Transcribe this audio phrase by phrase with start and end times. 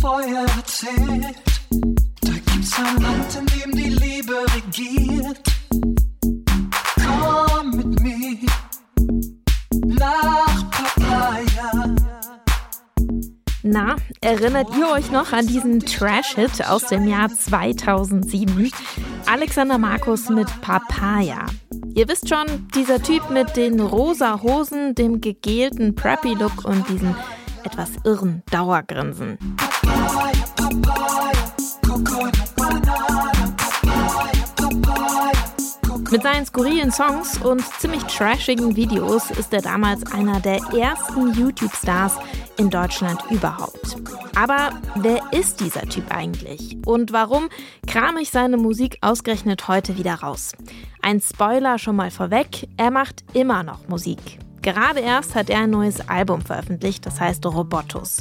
[0.00, 1.36] Feuer erzählt.
[2.22, 5.40] Da gibt's ein Land, in dem die Liebe regiert.
[6.96, 8.38] Komm mit mir
[9.86, 11.94] nach Papaya.
[13.62, 18.72] Na, erinnert ihr euch noch an diesen Trash-Hit aus dem Jahr 2007?
[19.26, 21.46] Alexander Markus mit Papaya.
[21.94, 27.14] Ihr wisst schon, dieser Typ mit den rosa Hosen, dem gegelten Preppy-Look und diesen
[27.68, 29.36] etwas irren Dauergrinsen.
[36.10, 42.16] Mit seinen skurrilen Songs und ziemlich trashigen Videos ist er damals einer der ersten YouTube-Stars
[42.56, 43.98] in Deutschland überhaupt.
[44.34, 46.78] Aber wer ist dieser Typ eigentlich?
[46.86, 47.50] Und warum
[47.86, 50.52] kram ich seine Musik ausgerechnet heute wieder raus?
[51.02, 54.38] Ein Spoiler schon mal vorweg, er macht immer noch Musik.
[54.68, 58.18] Gerade erst hat er ein neues Album veröffentlicht, das heißt Robotus.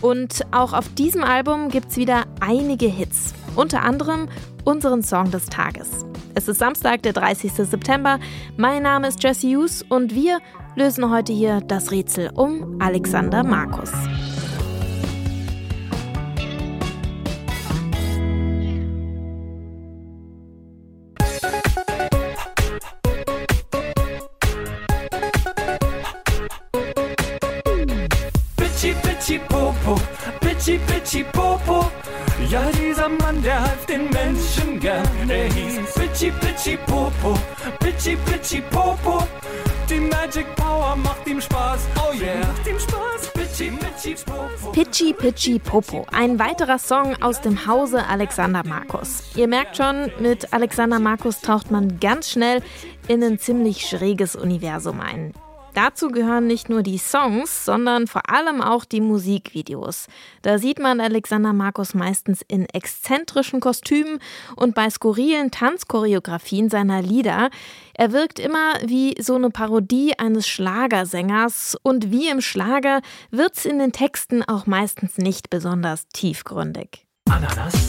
[0.00, 3.34] Und auch auf diesem Album gibt's wieder einige Hits.
[3.56, 4.28] Unter anderem
[4.62, 6.06] unseren Song des Tages.
[6.36, 7.52] Es ist Samstag, der 30.
[7.52, 8.20] September.
[8.56, 10.38] Mein Name ist Jesse Hughes und wir
[10.76, 13.90] lösen heute hier das Rätsel um Alexander Markus.
[29.28, 30.00] Bitchy, popo,
[30.40, 31.90] bitchy, bitchy, popo.
[32.48, 35.06] Ja, dieser Mann, der half den Menschen gern.
[35.28, 37.38] Er hieß Bitchy, bitchy, popo,
[37.78, 39.22] bitchy, bitchy, popo.
[39.90, 42.38] Die Magic Power macht ihm Spaß, oh yeah.
[42.38, 43.32] Macht ihm Spaß.
[44.72, 49.24] Pitchy Pitchy Popo, ein weiterer Song aus dem Hause Alexander Markus.
[49.36, 52.62] Ihr merkt schon, mit Alexander Markus taucht man ganz schnell
[53.08, 55.34] in ein ziemlich schräges Universum ein.
[55.74, 60.06] Dazu gehören nicht nur die Songs, sondern vor allem auch die Musikvideos.
[60.42, 64.18] Da sieht man Alexander Markus meistens in exzentrischen Kostümen
[64.56, 67.50] und bei skurrilen Tanzchoreografien seiner Lieder.
[67.94, 73.00] Er wirkt immer wie so eine Parodie eines Schlagersängers und wie im Schlager
[73.30, 77.06] wird's in den Texten auch meistens nicht besonders tiefgründig.
[77.30, 77.87] Ananas.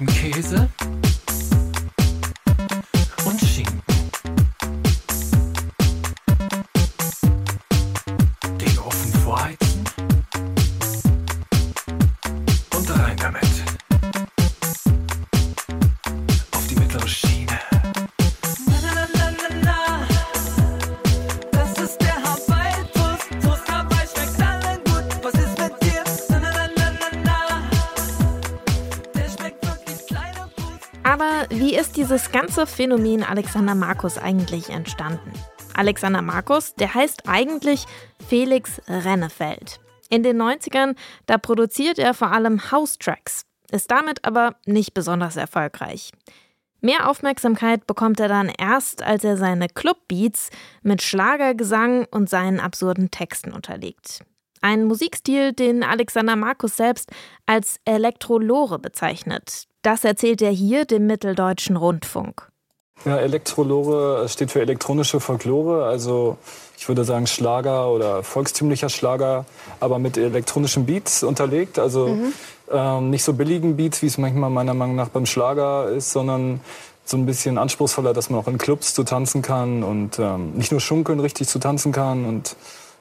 [0.00, 0.68] Scheiblettenkäse.
[3.24, 3.82] Und Schinken.
[8.58, 9.84] Den Ofen vorheizen.
[12.76, 13.42] Und rein damit.
[16.52, 17.49] Auf die mittlere Schiene.
[31.60, 35.30] Wie ist dieses ganze Phänomen Alexander Markus eigentlich entstanden?
[35.74, 37.84] Alexander Markus, der heißt eigentlich
[38.26, 39.78] Felix Rennefeld.
[40.08, 46.12] In den 90ern, da produziert er vor allem House-Tracks, ist damit aber nicht besonders erfolgreich.
[46.80, 50.48] Mehr Aufmerksamkeit bekommt er dann erst, als er seine Clubbeats
[50.80, 54.24] mit Schlagergesang und seinen absurden Texten unterlegt.
[54.60, 57.10] Ein Musikstil, den Alexander Markus selbst
[57.46, 59.64] als Elektrolore bezeichnet.
[59.82, 62.50] Das erzählt er hier dem Mitteldeutschen Rundfunk.
[63.06, 66.36] Ja, Elektrolore steht für elektronische Folklore, also
[66.76, 69.46] ich würde sagen Schlager oder volkstümlicher Schlager,
[69.80, 71.78] aber mit elektronischen Beats unterlegt.
[71.78, 72.18] Also
[72.70, 76.60] ähm, nicht so billigen Beats, wie es manchmal meiner Meinung nach beim Schlager ist, sondern
[77.06, 80.70] so ein bisschen anspruchsvoller, dass man auch in Clubs zu tanzen kann und ähm, nicht
[80.70, 82.54] nur schunkeln richtig zu tanzen kann und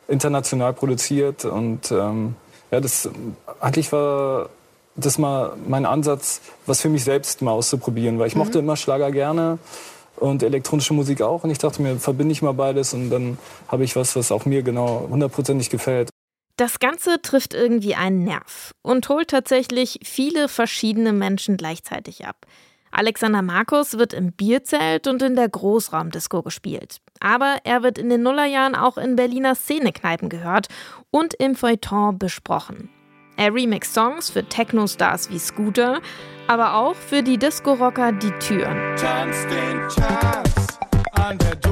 [0.10, 1.46] international produziert.
[1.46, 2.36] Und ähm,
[2.72, 3.10] ja, das
[3.60, 4.50] eigentlich war
[4.96, 9.12] das mal mein Ansatz, was für mich selbst mal auszuprobieren, weil ich mochte immer Schlager
[9.12, 9.60] gerne
[10.18, 11.44] und elektronische Musik auch.
[11.44, 13.38] Und ich dachte mir, verbinde ich mal beides und dann
[13.68, 16.10] habe ich was, was auch mir genau hundertprozentig gefällt.
[16.58, 22.46] Das Ganze trifft irgendwie einen Nerv und holt tatsächlich viele verschiedene Menschen gleichzeitig ab.
[23.00, 26.98] Alexander Markus wird im Bierzelt und in der Großraumdisco gespielt.
[27.22, 30.68] Aber er wird in den Nullerjahren auch in Berliner Szenekneipen gehört
[31.10, 32.90] und im Feuilleton besprochen.
[33.38, 36.02] Er remixt Songs für Techno-Stars wie Scooter,
[36.48, 38.76] aber auch für die Disco-Rocker Die Türen.
[38.98, 40.80] Chance den Chance
[41.14, 41.69] an der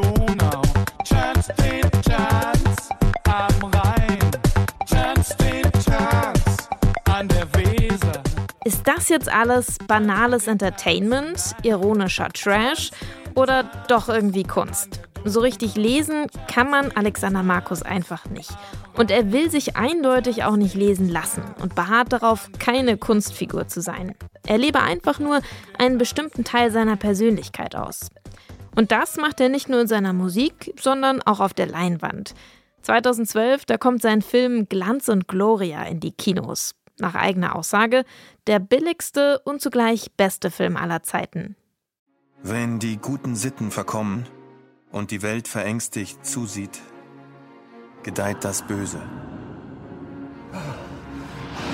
[8.88, 12.92] Ist das jetzt alles banales Entertainment, ironischer Trash
[13.36, 15.02] oder doch irgendwie Kunst?
[15.26, 18.50] So richtig lesen kann man Alexander Markus einfach nicht.
[18.94, 23.82] Und er will sich eindeutig auch nicht lesen lassen und beharrt darauf, keine Kunstfigur zu
[23.82, 24.16] sein.
[24.46, 25.42] Er lebe einfach nur
[25.78, 28.08] einen bestimmten Teil seiner Persönlichkeit aus.
[28.74, 32.36] Und das macht er nicht nur in seiner Musik, sondern auch auf der Leinwand.
[32.84, 36.74] 2012, da kommt sein Film Glanz und Gloria in die Kinos.
[37.00, 38.04] Nach eigener Aussage
[38.48, 41.56] der billigste und zugleich beste Film aller Zeiten.
[42.44, 44.26] Wenn die guten Sitten verkommen
[44.92, 46.80] und die Welt verängstigt zusieht,
[48.04, 49.02] gedeiht das Böse.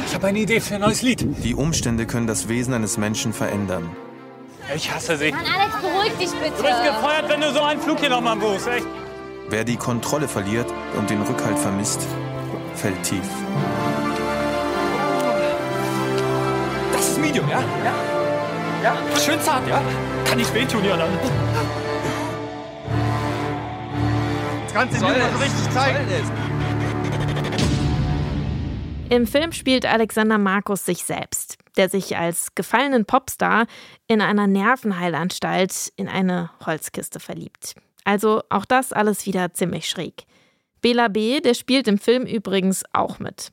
[0.08, 1.26] Ich habe eine Idee für ein neues Lied.
[1.44, 3.90] Die Umstände können das Wesen eines Menschen verändern.
[4.76, 5.32] Ich hasse sie.
[5.32, 6.56] Mann, Alex, beruhig dich bitte.
[6.58, 8.88] Du bist gefeuert, wenn du so einen Flug hier nochmal buchst, echt.
[9.50, 12.02] Wer die Kontrolle verliert und den Rückhalt vermisst,
[12.76, 13.28] fällt tief.
[17.14, 17.62] Ist Medium, ja?
[17.62, 17.94] Ja.
[18.84, 19.82] Ja, schön zart, ja?
[20.26, 21.10] Kann nicht wehtun, ja dann.
[24.64, 26.00] Das Ganze soll so richtig zeigen.
[29.10, 33.68] Im Film spielt Alexander Markus sich selbst, der sich als gefallenen Popstar
[34.08, 37.76] in einer Nervenheilanstalt in eine Holzkiste verliebt.
[38.06, 40.26] Also auch das alles wieder ziemlich schräg.
[40.82, 43.52] Bela B., der spielt im Film übrigens auch mit.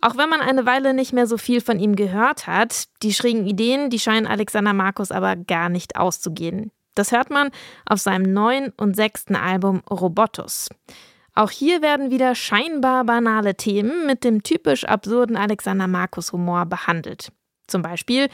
[0.00, 3.46] Auch wenn man eine Weile nicht mehr so viel von ihm gehört hat, die schrägen
[3.46, 6.70] Ideen, die scheinen Alexander Markus aber gar nicht auszugehen.
[6.94, 7.50] Das hört man
[7.84, 10.68] auf seinem neuen und sechsten Album Robotus.
[11.34, 17.30] Auch hier werden wieder scheinbar banale Themen mit dem typisch absurden Alexander Markus Humor behandelt.
[17.66, 18.28] Zum Beispiel,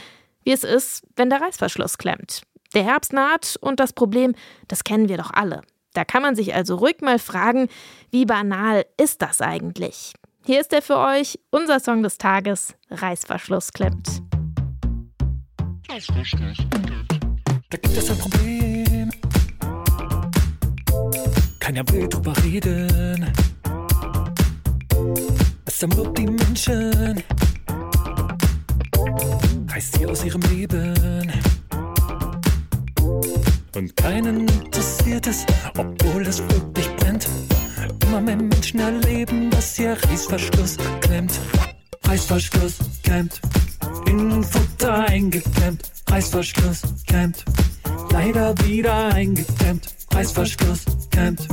[0.45, 2.43] wie es ist, wenn der Reißverschluss klemmt.
[2.75, 4.35] Der Herbst naht und das Problem,
[4.69, 5.63] das kennen wir doch alle.
[5.95, 7.69] Da kann man sich also ruhig mal fragen,
[8.11, 10.15] wie banal ist das eigentlich?
[10.45, 14.23] Hier ist er für euch, unser Song des Tages, Reißverschluss klemmt.
[17.71, 19.11] Da gibt es ein Problem.
[21.61, 23.33] Keiner will drüber reden.
[25.65, 27.23] Es zermürbt die Menschen.
[29.69, 31.31] Reißt sie aus ihrem Leben.
[33.77, 35.47] Und keinen interessiert es,
[35.79, 37.29] obwohl es wirklich brennt.
[38.07, 41.33] Immer mehr Menschen erleben, dass ihr Reißverschluss klemmt.
[42.05, 43.41] Reißverschluss klemmt.
[44.07, 45.83] Innenfutter eingeklemmt.
[46.09, 47.45] Reißverschluss klemmt.
[48.11, 49.87] Leider wieder eingeklemmt.
[50.13, 50.81] Reißverschluss
[51.11, 51.49] klemmt.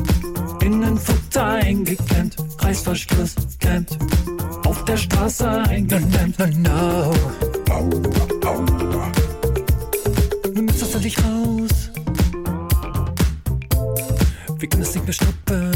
[0.61, 2.35] Innenfutter eingeklemmt.
[2.59, 3.97] Reißverschluss klemmt.
[4.65, 6.37] Auf der Straße eingeklemmt.
[6.39, 7.13] No,
[7.67, 7.91] no.
[10.53, 11.91] Nun ist das endlich raus.
[14.57, 15.68] Wir können es nicht mehr stoppen.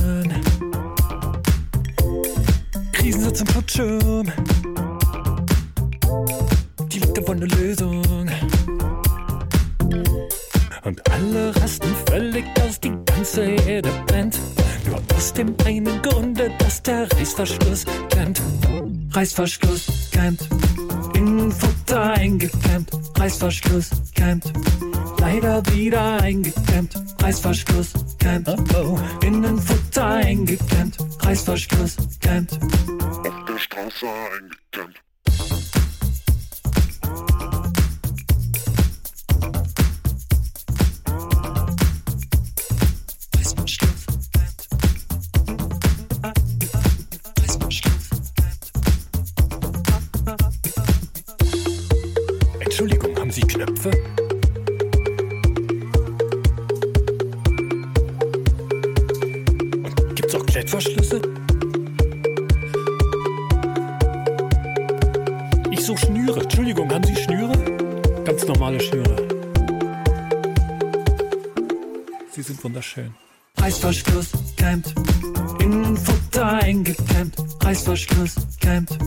[3.34, 4.32] Sind zum Schutzschirm.
[6.88, 8.30] Die Leute wollen eine Lösung.
[10.84, 14.40] Und alle rasten völlig aus, die ganze Erde brennt.
[14.86, 18.40] Nur aus dem einen Grunde, dass der Reißverschluss klemmt.
[19.12, 20.48] Reißverschluss klemmt.
[21.16, 22.92] Innenfutter eingeklemmt.
[23.18, 24.54] Reißverschluss klemmt.
[25.20, 26.94] Leider wieder eingeklemmt.
[27.20, 28.48] Reißverschluss klemmt.
[28.50, 29.26] Oh oh.
[29.26, 30.98] Innenfutter eingeklemmt.
[31.22, 32.60] Reißverschluss klemmt.
[33.90, 35.02] Straße eingeklemmt.
[52.60, 53.92] Entschuldigung, haben Sie Knöpfe?
[59.76, 61.22] Und gibt's auch Klettverschlüsse?
[65.84, 66.40] Ich suche Schnüre.
[66.40, 67.52] Entschuldigung, haben Sie Schnüre?
[68.24, 69.28] Ganz normale Schnüre.
[72.32, 73.14] Sie sind wunderschön.
[73.58, 74.96] Reißverschluss klemmt.
[75.60, 77.36] Innenfutter eingeklemmt.
[77.62, 78.98] Reißverschluss klemmt.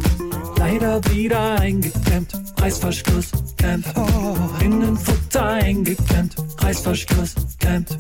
[0.59, 2.35] Leider wieder eingeklemmt.
[2.61, 3.87] Reißverschluss klemmt.
[3.97, 4.37] Oh.
[4.63, 6.37] Innenfutter eingeklemmt.
[6.59, 7.97] Reißverschluss klemmt.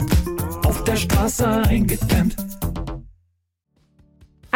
[0.66, 2.36] Auf der Straße eingeklemmt.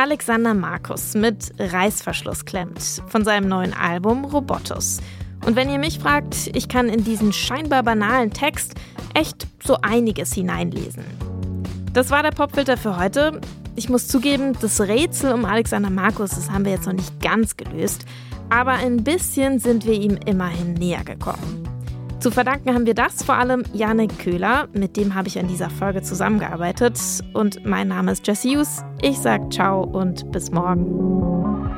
[0.00, 4.98] Alexander Markus mit Reißverschluss klemmt von seinem neuen Album Robotus.
[5.44, 8.72] Und wenn ihr mich fragt, ich kann in diesen scheinbar banalen Text
[9.12, 11.04] echt so einiges hineinlesen.
[11.92, 13.42] Das war der Popfilter für heute.
[13.76, 17.58] Ich muss zugeben, das Rätsel um Alexander Markus, das haben wir jetzt noch nicht ganz
[17.58, 18.06] gelöst,
[18.48, 21.69] aber ein bisschen sind wir ihm immerhin näher gekommen.
[22.20, 25.70] Zu verdanken haben wir das vor allem Janik Köhler, mit dem habe ich an dieser
[25.70, 26.98] Folge zusammengearbeitet.
[27.32, 28.84] Und mein Name ist Jesse Hughes.
[29.00, 31.69] Ich sage ciao und bis morgen.